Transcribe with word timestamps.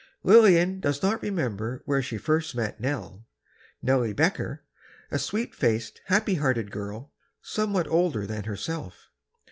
Lillian 0.23 0.79
does 0.79 1.03
not 1.03 1.21
remember 1.21 1.83
where 1.85 2.01
she 2.01 2.17
first 2.17 2.55
met 2.55 2.79
"Nell"—Nellie 2.81 4.13
Becker, 4.15 4.63
a 5.11 5.19
sweet 5.19 5.53
faced, 5.53 6.01
happy 6.05 6.33
hearted 6.33 6.71
girl, 6.71 7.13
somewhat 7.43 7.87
older 7.87 8.25
than 8.25 8.45
herself. 8.45 9.11